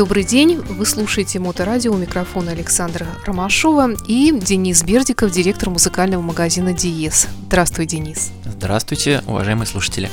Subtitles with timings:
[0.00, 6.72] Добрый день, вы слушаете Моторадио, у микрофона Александра Ромашова и Денис Бердиков, директор музыкального магазина
[6.72, 7.28] «Диез».
[7.48, 8.30] Здравствуй, Денис.
[8.46, 10.08] Здравствуйте, уважаемые слушатели.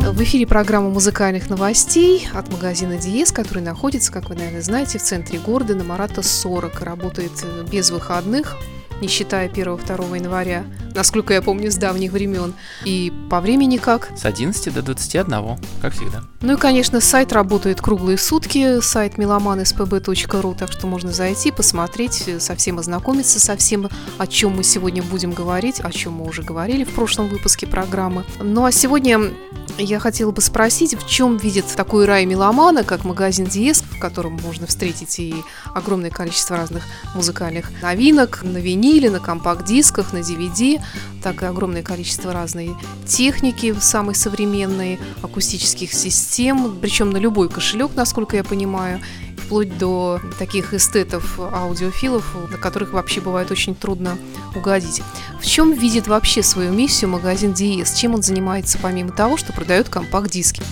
[0.00, 5.02] В эфире программа музыкальных новостей от магазина Диез, который находится, как вы, наверное, знаете, в
[5.02, 6.80] центре города на Марата 40.
[6.80, 8.56] Работает без выходных
[9.02, 10.64] не считая 1-2 января,
[10.94, 12.54] насколько я помню, с давних времен.
[12.84, 14.10] И по времени как?
[14.16, 16.22] С 11 до 21, как всегда.
[16.40, 22.78] Ну и, конечно, сайт работает круглые сутки, сайт melomanspb.ru, так что можно зайти, посмотреть, совсем
[22.78, 23.88] ознакомиться со всем,
[24.18, 28.24] о чем мы сегодня будем говорить, о чем мы уже говорили в прошлом выпуске программы.
[28.40, 29.32] Ну а сегодня
[29.78, 34.38] я хотела бы спросить, в чем видит такой рай меломана, как магазин Диез, в котором
[34.42, 35.34] можно встретить и
[35.74, 38.58] огромное количество разных музыкальных новинок на
[38.92, 40.80] виниле, на компакт-дисках, на DVD,
[41.22, 42.74] так и огромное количество разной
[43.06, 49.00] техники, самой современной, акустических систем, причем на любой кошелек, насколько я понимаю
[49.38, 54.16] вплоть до таких эстетов, аудиофилов, на которых вообще бывает очень трудно
[54.54, 55.02] угодить.
[55.40, 57.94] В чем видит вообще свою миссию магазин Диез?
[57.94, 60.62] Чем он занимается помимо того, что продает компакт-диски?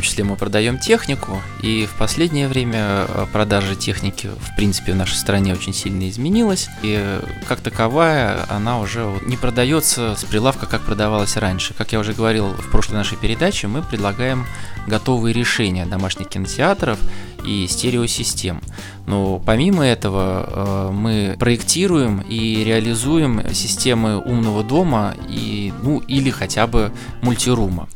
[0.00, 4.96] Том числе мы продаем технику, и в последнее время э, продажа техники, в принципе, в
[4.96, 10.64] нашей стране очень сильно изменилась, и э, как таковая она уже не продается с прилавка,
[10.64, 11.74] как продавалась раньше.
[11.74, 14.46] Как я уже говорил в прошлой нашей передаче, мы предлагаем
[14.86, 16.98] готовые решения домашних кинотеатров
[17.44, 18.62] и стереосистем.
[19.06, 26.66] Но помимо этого э, мы проектируем и реализуем системы умного дома и, ну, или хотя
[26.66, 26.90] бы
[27.20, 27.86] мультирума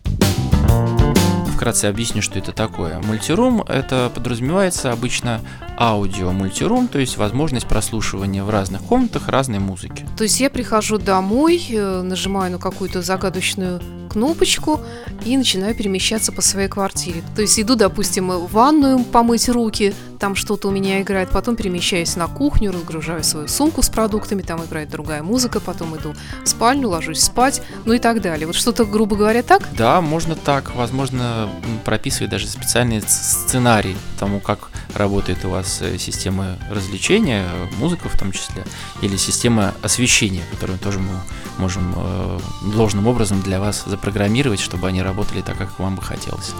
[1.65, 3.01] вкратце объясню, что это такое.
[3.01, 5.41] Мультирум– это подразумевается обычно
[5.79, 10.07] аудио мультирум, то есть возможность прослушивания в разных комнатах разной музыки.
[10.19, 14.79] То есть я прихожу домой, э, нажимаю на какую-то загадочную кнопочку
[15.25, 17.23] и начинаю перемещаться по своей квартире.
[17.35, 19.95] То есть иду, допустим, в ванную помыть руки,
[20.25, 24.65] там что-то у меня играет, потом перемещаюсь на кухню, разгружаю свою сумку с продуктами, там
[24.65, 28.47] играет другая музыка, потом иду в спальню, ложусь спать, ну и так далее.
[28.47, 29.69] Вот что-то, грубо говоря, так?
[29.77, 30.75] Да, можно так.
[30.75, 31.51] Возможно,
[31.85, 37.47] прописывать даже специальный сценарий тому, как работает у вас э, система развлечения,
[37.77, 38.65] музыка в том числе,
[39.03, 41.21] или система освещения, которую тоже мы
[41.59, 42.39] можем э,
[42.75, 46.55] должным образом для вас запрограммировать, чтобы они работали так, как вам бы хотелось.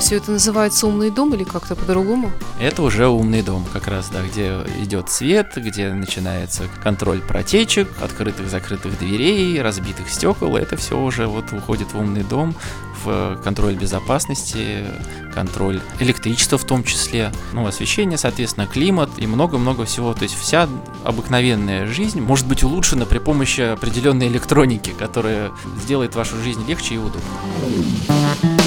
[0.00, 2.32] Все это называется умный дом или как-то по-другому?
[2.58, 8.98] Это уже умный дом, как раз, да, где идет свет, где начинается контроль протечек, открытых-закрытых
[8.98, 10.56] дверей, разбитых стекол.
[10.56, 12.56] Это все уже вот уходит в умный дом,
[13.04, 14.86] в контроль безопасности,
[15.34, 20.14] контроль электричества в том числе, ну, освещение, соответственно, климат и много-много всего.
[20.14, 20.66] То есть вся
[21.04, 26.98] обыкновенная жизнь может быть улучшена при помощи определенной электроники, которая сделает вашу жизнь легче и
[26.98, 28.59] удобнее.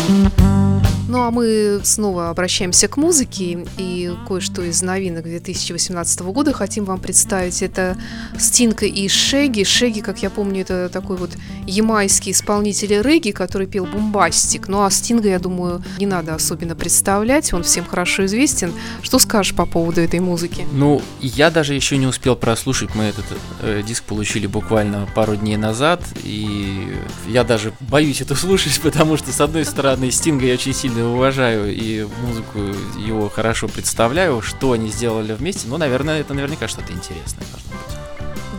[1.14, 7.00] Ну а мы снова обращаемся к музыке и кое-что из новинок 2018 года хотим вам
[7.00, 7.62] представить.
[7.62, 7.96] Это
[8.40, 9.64] Стинка и Шеги.
[9.64, 11.30] Шеги, как я помню, это такой вот
[11.68, 14.68] ямайский исполнитель регги, который пел бомбастик.
[14.68, 18.74] Ну а Стинга, я думаю, не надо особенно представлять, он всем хорошо известен.
[19.04, 20.66] Что скажешь по поводу этой музыки?
[20.72, 23.26] Ну, я даже еще не успел прослушать, мы этот
[23.62, 26.92] э, диск получили буквально пару дней назад, и
[27.28, 31.74] я даже боюсь это слушать, потому что, с одной стороны, Стинга я очень сильно уважаю
[31.74, 32.60] и музыку
[32.98, 35.68] его хорошо представляю, что они сделали вместе.
[35.68, 38.04] Ну, наверное, это наверняка что-то интересное должно быть.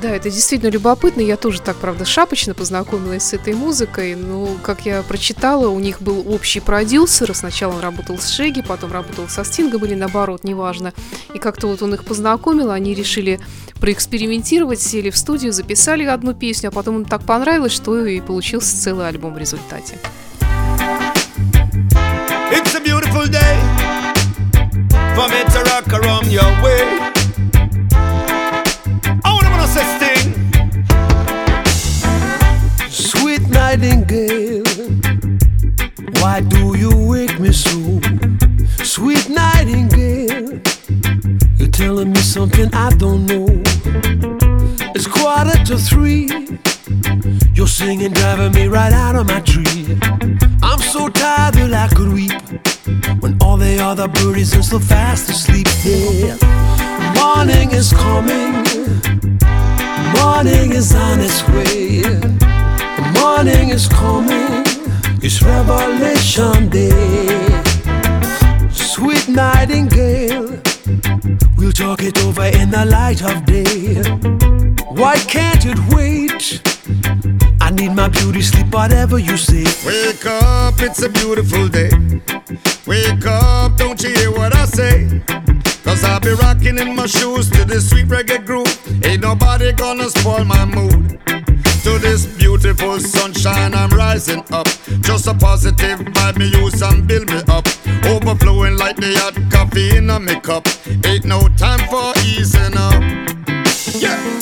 [0.05, 1.23] Да, это действительно любопытно.
[1.23, 4.15] Я тоже так, правда, шапочно познакомилась с этой музыкой.
[4.15, 7.35] Ну, как я прочитала, у них был общий продюсер.
[7.35, 10.93] Сначала он работал с Шеги, потом работал со Стингом или наоборот, неважно.
[11.33, 13.41] И как-то вот он их познакомил, они решили
[13.81, 18.77] проэкспериментировать, сели в студию, записали одну песню, а потом им так понравилось, что и получился
[18.77, 19.99] целый альбом в результате.
[22.95, 23.57] Beautiful day
[25.17, 26.83] for me to rock around your way.
[29.25, 30.31] I wanna say sting.
[32.89, 34.63] Sweet nightingale,
[36.21, 38.01] why do you wake me so?
[38.85, 40.61] Sweet nightingale,
[41.57, 43.49] you're telling me something I don't know.
[44.95, 46.29] It's quarter to three.
[47.55, 49.99] You're singing, driving me right out of my tree.
[50.95, 52.41] So tired that I could weep
[53.21, 55.67] when all the other birdies are so fast asleep.
[55.83, 56.37] Yeah,
[57.19, 58.63] morning is coming,
[60.15, 62.05] morning is on its way.
[63.19, 64.63] Morning is coming,
[65.21, 67.35] it's Revelation Day.
[68.71, 70.63] Sweet nightingale,
[71.57, 74.01] we'll talk it over in the light of day.
[74.95, 76.63] Why can't it wait?
[77.75, 79.65] Need my beauty sleep, whatever you say.
[79.87, 81.91] Wake up, it's a beautiful day.
[82.87, 85.23] Wake up, don't you hear what I say?
[85.83, 89.05] Cause I'll be rocking in my shoes to this sweet reggae groove.
[89.05, 91.21] Ain't nobody gonna spoil my mood.
[91.85, 94.67] To this beautiful sunshine, I'm rising up.
[95.01, 97.67] Just a positive vibe, me use and build me up.
[98.07, 100.67] Overflowing like the hot coffee in a cup.
[101.05, 103.03] Ain't no time for easing up.
[104.01, 104.34] Yeah.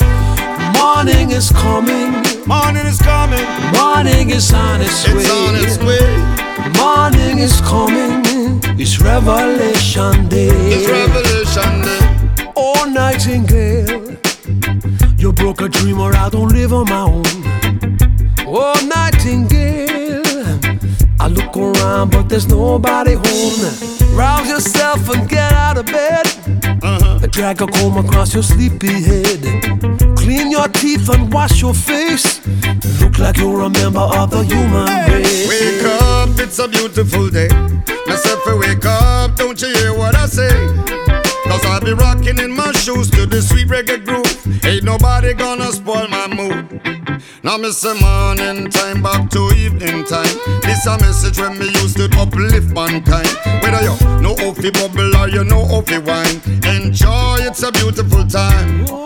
[0.83, 2.11] Morning is coming,
[2.45, 5.25] Morning is coming, morning is on its way.
[5.39, 6.09] on its way.
[6.77, 8.19] Morning is coming,
[8.77, 10.49] it's Revelation Day.
[10.75, 12.51] It's Revelation Day.
[12.57, 14.17] Oh, Nightingale,
[15.17, 17.23] you broke a dream or I don't live on my own.
[18.45, 20.21] Oh, Nightingale,
[21.21, 24.17] I look around but there's nobody home.
[24.17, 26.27] Rouse yourself and get out of bed.
[27.33, 29.41] Drag a comb across your sleepy head.
[30.15, 32.45] Clean your teeth and wash your face.
[33.01, 35.49] Look like you're a member of the human race.
[35.49, 37.49] Wake up, it's a beautiful day.
[38.05, 40.53] Myself, wake up, don't you hear what I say?
[41.47, 44.63] Cause I'll be rocking in my shoes to the sweet reggae groove.
[44.63, 47.02] Ain't nobody gonna spoil my mood.
[47.43, 50.37] Now me say morning time back to evening time.
[50.61, 53.27] This a message when me used to uplift mankind.
[53.61, 57.39] Whether you know how fi bubble or you know how fi wine, enjoy.
[57.41, 58.85] It's a beautiful time.
[58.87, 59.03] Oh,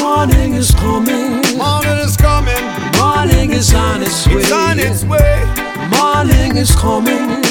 [0.00, 1.42] morning is coming.
[1.58, 2.64] Morning is coming.
[2.96, 4.34] Morning is on its way.
[4.34, 5.44] It's on its way.
[5.90, 7.42] Morning is coming.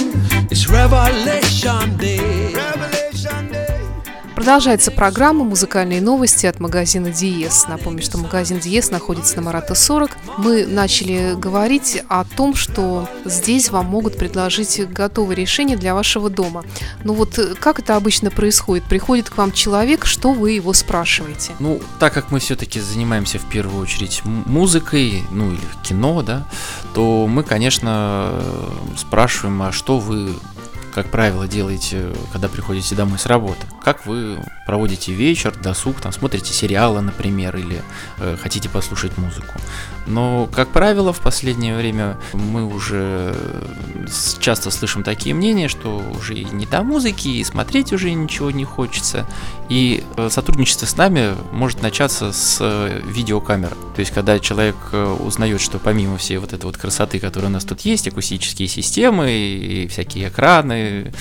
[0.50, 2.20] It's Revelation Day.
[4.41, 7.67] Продолжается программа «Музыкальные новости» от магазина «Диез».
[7.67, 10.17] Напомню, что магазин «Диез» находится на Марата 40.
[10.39, 16.63] Мы начали говорить о том, что здесь вам могут предложить готовое решение для вашего дома.
[17.03, 18.83] Ну вот э, как это обычно происходит?
[18.85, 21.51] Приходит к вам человек, что вы его спрашиваете?
[21.59, 26.47] Ну, так как мы все-таки занимаемся в первую очередь музыкой, ну или кино, да,
[26.95, 30.33] то мы, конечно, э, спрашиваем, а что вы,
[30.93, 33.65] как правило, делаете, когда приходите домой с работы?
[33.83, 37.81] Как вы проводите вечер, досуг, там, смотрите сериалы, например, или
[38.17, 39.53] э, хотите послушать музыку?
[40.07, 43.36] Но, как правило, в последнее время мы уже
[44.39, 48.65] часто слышим такие мнения, что уже и не до музыки, и смотреть уже ничего не
[48.65, 49.25] хочется.
[49.69, 53.69] И э, сотрудничество с нами может начаться с э, видеокамер.
[53.95, 57.53] То есть, когда человек э, узнает, что помимо всей вот этой вот красоты, которая у
[57.53, 61.13] нас тут есть, акустические системы и всякие экраны,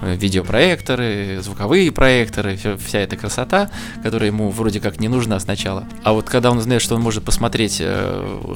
[0.00, 3.70] видеопроекторы, звуковые проекторы, вся, эта красота,
[4.02, 5.84] которая ему вроде как не нужна сначала.
[6.02, 7.82] А вот когда он узнает, что он может посмотреть,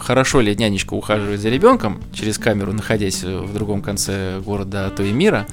[0.00, 5.02] хорошо ли нянечка ухаживает за ребенком через камеру, находясь в другом конце города, а то
[5.02, 5.46] и мира,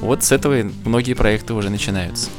[0.00, 2.30] вот с этого многие проекты уже начинаются.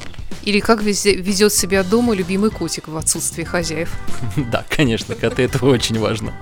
[0.44, 3.92] Или как везе- ведет себя дома любимый котик в отсутствии хозяев?
[4.52, 6.34] Да, конечно, коты это очень важно.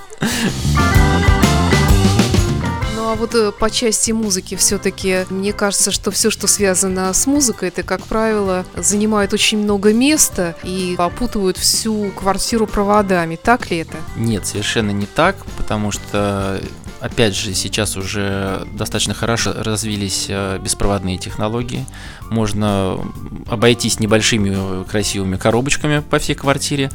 [3.07, 7.69] А вот э, по части музыки все-таки мне кажется, что все, что связано с музыкой,
[7.69, 13.37] это, как правило, занимает очень много места и опутывают всю квартиру проводами.
[13.37, 13.97] Так ли это?
[14.17, 16.61] Нет, совершенно не так, потому что,
[16.99, 21.85] опять же, сейчас уже достаточно хорошо развились э, беспроводные технологии.
[22.29, 22.99] Можно
[23.47, 26.91] обойтись небольшими э, красивыми коробочками по всей квартире.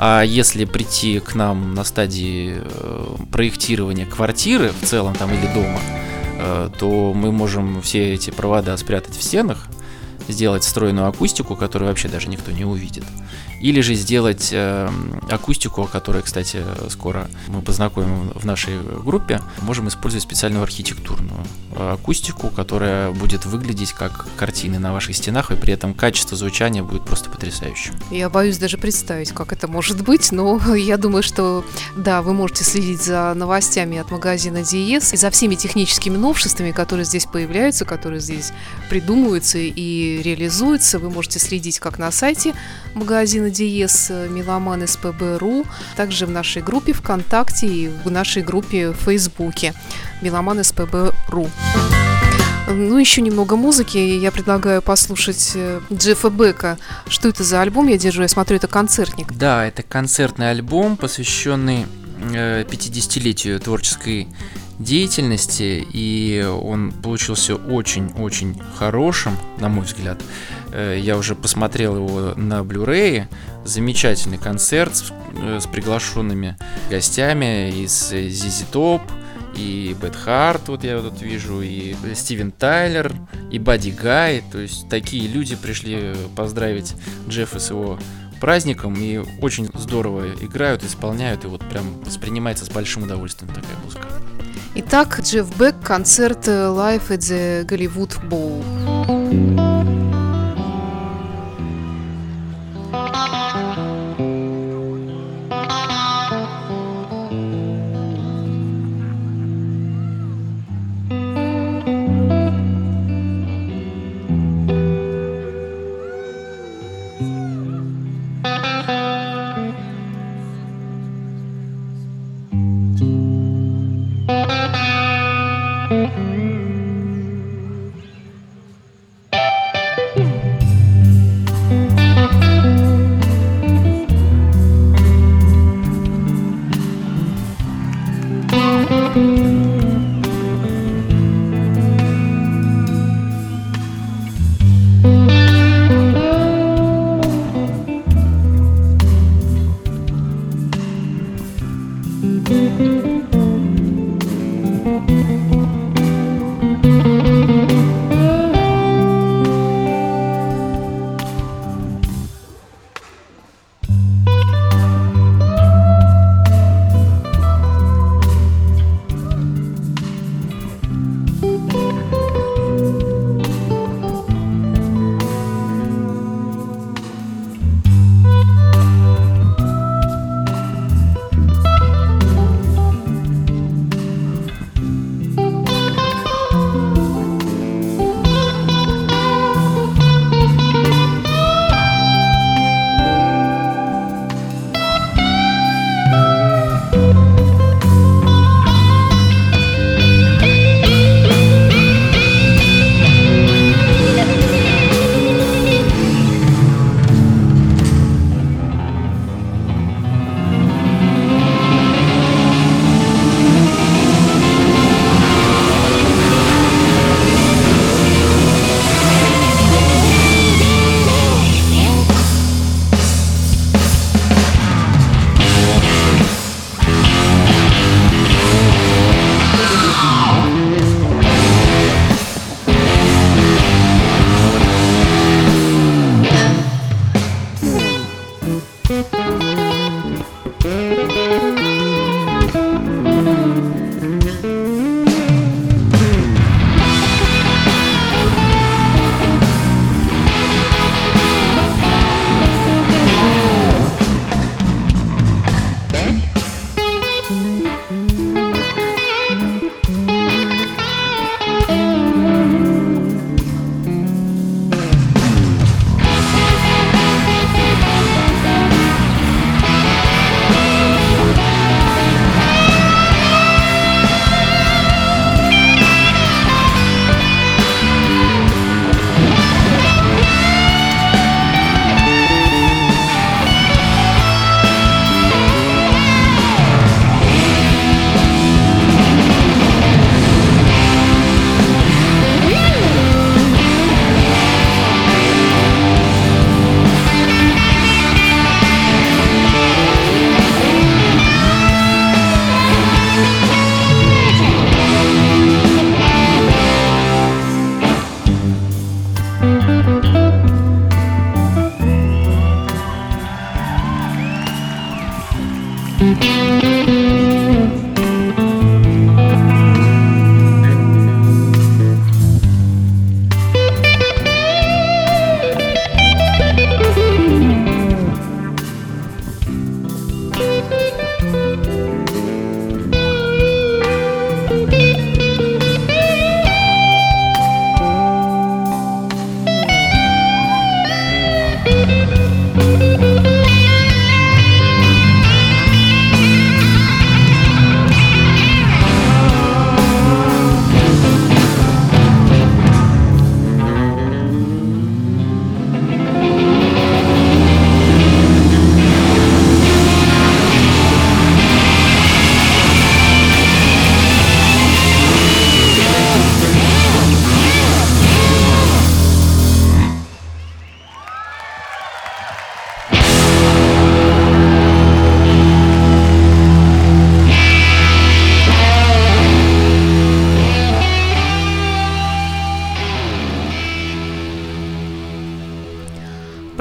[0.00, 5.80] А если прийти к нам на стадии э, проектирования квартиры в целом там или дома,
[6.38, 9.66] э, то мы можем все эти провода спрятать в стенах,
[10.28, 13.02] сделать встроенную акустику, которую вообще даже никто не увидит.
[13.60, 14.88] Или же сделать э,
[15.30, 19.40] акустику, о кстати, скоро мы познакомим в нашей группе.
[19.62, 25.56] Можем использовать специальную архитектурную э, акустику, которая будет выглядеть как картины на ваших стенах, и
[25.56, 27.94] при этом качество звучания будет просто потрясающим.
[28.10, 31.64] Я боюсь даже представить, как это может быть, но я думаю, что
[31.96, 37.04] да, вы можете следить за новостями от магазина Диес и за всеми техническими новшествами, которые
[37.04, 38.52] здесь появляются, которые здесь
[38.88, 40.98] придумываются и реализуются.
[40.98, 42.54] Вы можете следить как на сайте
[42.94, 49.74] магазина Диес Меломан СПБ.ру, также в нашей группе ВКонтакте и в нашей группе в Фейсбуке
[50.22, 51.48] Меломан СПБ.ру.
[52.70, 53.96] Ну, еще немного музыки.
[53.96, 56.76] Я предлагаю послушать э, Джеффа Бека.
[57.08, 57.88] Что это за альбом?
[57.88, 59.32] Я держу, я смотрю, это концертник.
[59.32, 61.86] Да, это концертный альбом, посвященный
[62.34, 64.28] э, 50-летию творческой
[64.78, 70.20] деятельности, и он получился очень-очень хорошим, на мой взгляд.
[70.72, 73.26] Э, Я уже посмотрел его на Blu-ray.
[73.64, 76.56] Замечательный концерт с, э, с приглашенными
[76.90, 79.02] гостями из ZZ Top,
[79.56, 83.12] и Бет Харт, вот я тут вижу, и Стивен Тайлер,
[83.50, 84.42] и Бадди Гай.
[84.52, 86.94] То есть такие люди пришли поздравить
[87.28, 87.98] Джеффа с его
[88.40, 94.06] праздником и очень здорово играют, исполняют, и вот прям воспринимается с большим удовольствием такая музыка.
[94.74, 99.77] Итак, Джефф Бек, концерт э, Live at the Голливуд Bowl.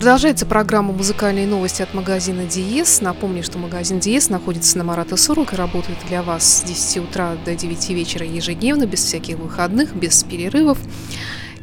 [0.07, 3.01] Продолжается программа «Музыкальные новости» от магазина «Диез».
[3.01, 7.35] Напомню, что магазин «Диез» находится на Марата 40 и работает для вас с 10 утра
[7.43, 10.77] до 9 вечера ежедневно, без всяких выходных, без перерывов.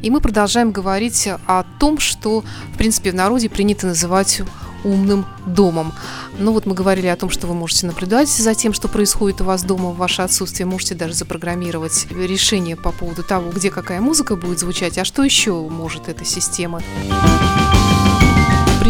[0.03, 4.43] И мы продолжаем говорить о том, что, в принципе, в народе принято называть
[4.83, 5.91] умным домом.
[6.37, 9.45] Ну вот мы говорили о том, что вы можете наблюдать за тем, что происходит у
[9.45, 14.35] вас дома в ваше отсутствие, можете даже запрограммировать решение по поводу того, где какая музыка
[14.35, 16.83] будет звучать, а что еще может эта система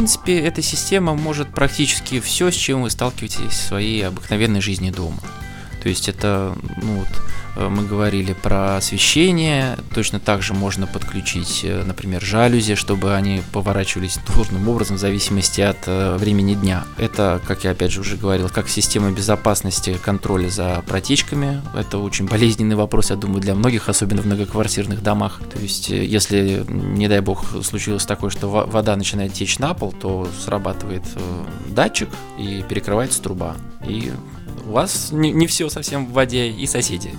[0.06, 5.18] принципе, эта система может практически все, с чем вы сталкиваетесь в своей обыкновенной жизни дома.
[5.82, 7.08] То есть это, ну вот,
[7.56, 14.20] мы говорили про освещение, точно так же можно подключить, э, например, жалюзи, чтобы они поворачивались
[14.34, 16.84] должным образом в зависимости от э, времени дня.
[16.98, 21.62] Это, как я опять же уже говорил, как система безопасности контроля за протечками.
[21.76, 25.40] Это очень болезненный вопрос, я думаю, для многих, особенно в многоквартирных домах.
[25.54, 30.28] То есть, если, не дай бог, случилось такое, что вода начинает течь на пол, то
[30.44, 31.04] срабатывает
[31.68, 33.56] датчик и перекрывается труба.
[33.88, 34.12] И
[34.66, 37.12] у вас не, не все совсем в воде, и соседи.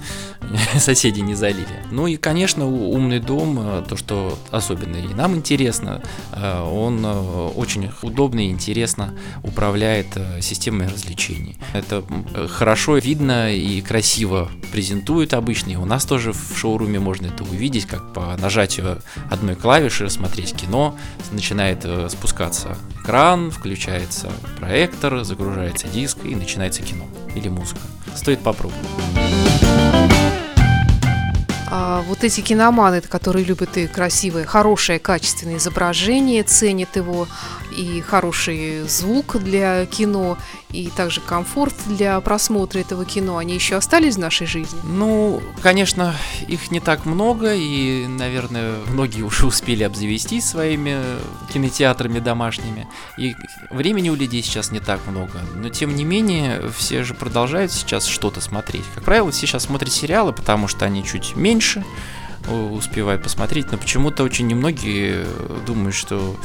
[0.79, 1.67] соседи не залили.
[1.91, 6.03] Ну и, конечно, умный дом, э, то, что особенно и нам интересно,
[6.33, 10.07] э, он э, очень удобно и интересно управляет
[10.41, 11.59] системой развлечений.
[11.73, 12.05] Это
[12.49, 17.87] хорошо видно и красиво презентует обычно, и у нас тоже в шоуруме можно это увидеть,
[17.87, 20.97] как по нажатию одной клавиши смотреть кино,
[21.33, 27.81] начинает спускаться экран, включается проектор, загружается диск и начинается кино или музыка.
[28.15, 28.87] Стоит попробовать.
[31.69, 37.29] А вот эти киноманы, которые любят и красивое, хорошее, качественное изображение, ценят его,
[37.77, 40.39] и хороший звук для кино,
[40.71, 44.79] и также комфорт для просмотра этого кино, они еще остались в нашей жизни?
[44.85, 46.15] Ну, конечно,
[46.49, 51.01] их не так много, и, наверное, многие уже успели обзавестись своими
[51.53, 52.87] кинотеатрами домашними,
[53.19, 53.35] и
[53.71, 58.07] времени у людей сейчас не так много, но тем не менее, все же продолжают сейчас
[58.07, 58.85] что-то смотреть.
[58.95, 61.85] Как правило, все сейчас смотрят сериалы, потому что они чуть меньше,
[62.53, 65.27] успеваю посмотреть, но почему-то очень немногие
[65.67, 66.37] думают, что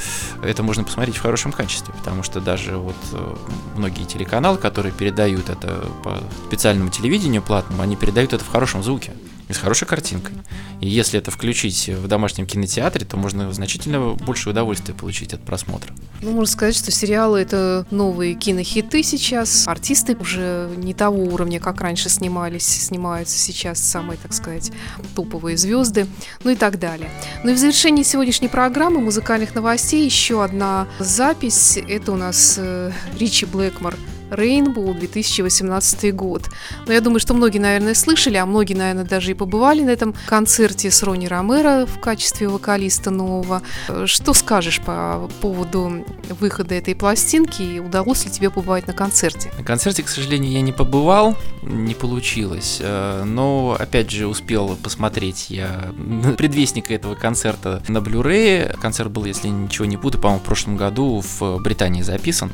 [0.44, 3.36] это можно посмотреть в хорошем качестве, потому что даже вот э,
[3.76, 9.14] многие телеканалы, которые передают это по специальному телевидению платному, они передают это в хорошем звуке
[9.52, 10.34] и с хорошей картинкой.
[10.80, 15.94] И если это включить в домашнем кинотеатре, то можно значительно больше удовольствия получить от просмотра.
[16.22, 19.68] Ну, можно сказать, что сериалы— это новые кинохиты сейчас.
[19.68, 24.72] Артисты уже не того уровня, как раньше снимались, снимаются сейчас самые, так сказать,
[25.16, 26.08] топовые звезды,
[26.44, 27.10] ну и так далее.
[27.44, 31.78] Ну и в завершении сегодняшней программы музыкальных новостей еще одна запись.
[31.78, 33.96] Это у нас э, Ричи Блэкмор
[34.32, 36.50] Rainbow 2018 год.
[36.88, 40.16] Но я думаю, что многие, наверное, слышали, а многие, наверное, даже и побывали на этом
[40.26, 43.62] концерте с Рони Ромеро в качестве вокалиста нового.
[44.06, 46.06] Что скажешь по поводу
[46.40, 49.52] выхода этой пластинки и удалось ли тебе побывать на концерте?
[49.58, 52.80] На концерте, к сожалению, я не побывал, не получилось.
[52.82, 55.92] Э, но, опять же, успел посмотреть я
[56.38, 58.80] предвестника этого концерта на Blu-ray.
[58.80, 62.52] Концерт был, если ничего не путаю, по-моему, в прошлом году в Британии записан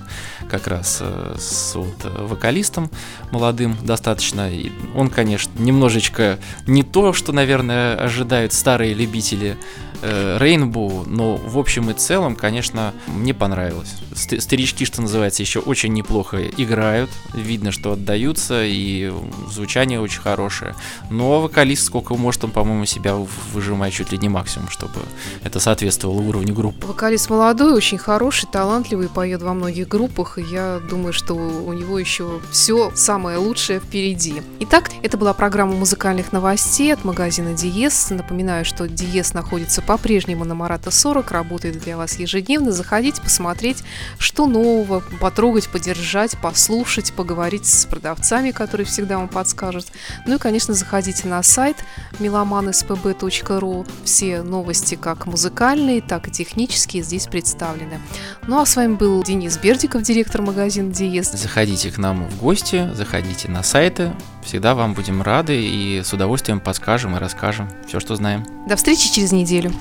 [0.49, 2.89] как раз э, с с вот э, вокалистом
[3.31, 4.49] молодым достаточно.
[4.51, 9.57] И он, конечно, немножечко не то, что, наверное, ожидают старые любители
[10.01, 13.95] Э, Rainbow, но в общем и целом, конечно, мне понравилось.
[14.13, 19.11] Старички, что называется, еще очень неплохо играют, видно, что отдаются, и
[19.51, 20.75] звучание очень хорошее.
[21.09, 23.15] Но вокалист сколько может, он, по-моему, себя
[23.53, 24.99] выжимает чуть ли не максимум, чтобы
[25.43, 26.85] это соответствовало уровню группы.
[26.85, 31.97] Вокалист молодой, очень хороший, талантливый, поет во многих группах, и я думаю, что у него
[31.97, 34.41] еще все самое лучшее впереди.
[34.59, 38.09] Итак, это была программа музыкальных новостей от магазина Диес.
[38.11, 42.71] Напоминаю, что Диес находится по-прежнему на Марата 40 работает для вас ежедневно.
[42.73, 43.83] Заходите, посмотреть,
[44.19, 49.87] что нового, потрогать, подержать, послушать, поговорить с продавцами, которые всегда вам подскажут.
[50.25, 51.77] Ну и, конечно, заходите на сайт
[52.19, 53.89] melomanspb.ru.
[54.03, 58.01] Все новости, как музыкальные, так и технические, здесь представлены.
[58.45, 61.31] Ну а с вами был Денис Бердиков, директор магазина Диез.
[61.31, 64.11] Заходите к нам в гости, заходите на сайты.
[64.47, 68.45] Всегда вам будем рады и с удовольствием подскажем и расскажем все, что знаем.
[68.65, 69.73] До встречи через неделю.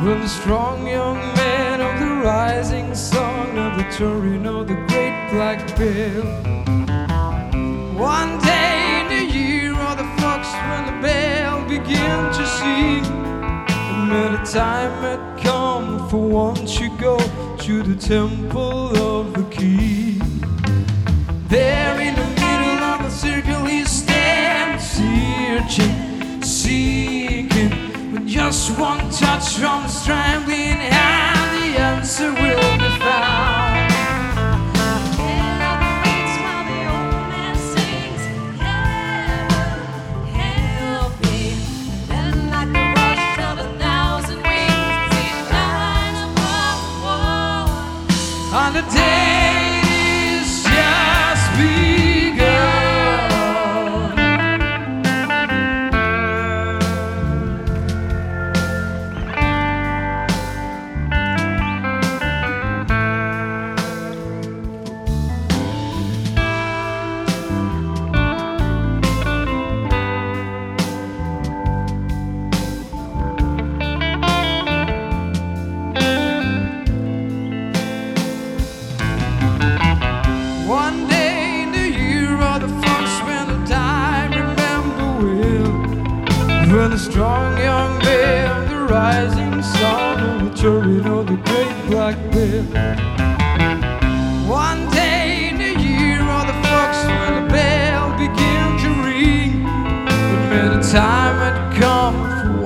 [0.00, 5.60] When the strong young man of the rising sun of the Torino, the great black
[5.76, 6.57] bill.
[12.08, 17.18] The began to sing, and many time had come for once you go
[17.58, 20.18] to the temple of the key.
[21.48, 27.70] There in the middle of the circle he stands, searching, seeking,
[28.12, 33.67] with just one touch from his trembling hand, the answer will be found.
[48.80, 49.67] The day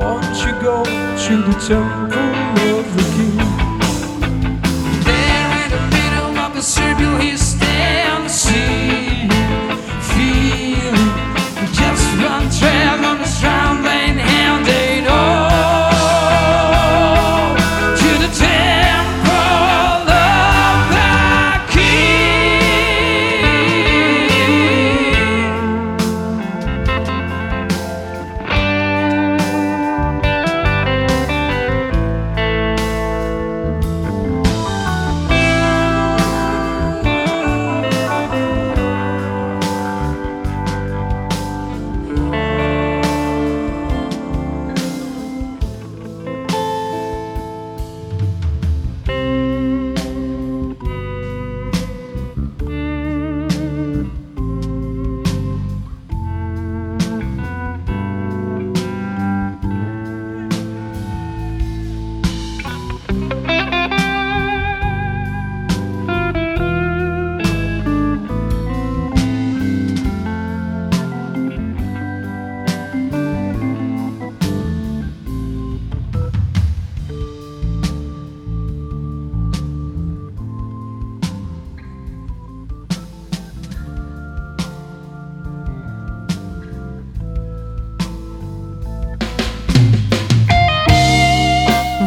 [0.03, 3.32] once you go to the temple of the king.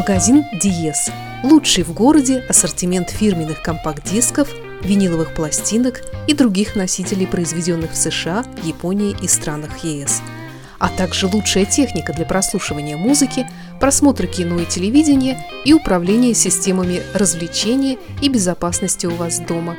[0.07, 1.09] Магазин Диез.
[1.43, 4.47] Лучший в городе ассортимент фирменных компакт-дисков,
[4.83, 10.21] виниловых пластинок и других носителей, произведенных в США, Японии и странах ЕС.
[10.77, 17.97] А также лучшая техника для прослушивания музыки, просмотра кино и телевидения и управления системами развлечения
[18.21, 19.75] и безопасности у вас дома.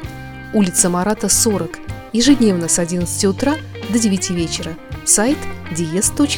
[0.52, 1.78] Улица Марата, 40.
[2.12, 3.54] Ежедневно с 11 утра
[3.90, 4.74] до 9 вечера.
[5.04, 5.38] Сайт
[5.70, 6.36] dies.spb.ru